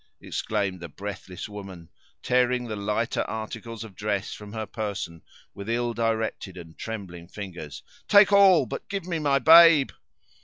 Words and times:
exclaimed 0.19 0.79
the 0.81 0.89
breathless 0.89 1.47
woman, 1.47 1.87
tearing 2.23 2.63
the 2.65 2.75
lighter 2.75 3.21
articles 3.25 3.83
of 3.83 3.93
dress 3.95 4.33
from 4.33 4.51
her 4.51 4.65
person 4.65 5.21
with 5.53 5.69
ill 5.69 5.93
directed 5.93 6.57
and 6.57 6.75
trembling 6.75 7.27
fingers; 7.27 7.83
"take 8.07 8.31
all, 8.33 8.65
but 8.65 8.89
give 8.89 9.05
me 9.05 9.19
my 9.19 9.37
babe!" 9.37 9.91